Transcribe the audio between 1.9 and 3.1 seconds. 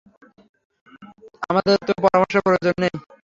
পরামর্শের প্রয়োজন নেই।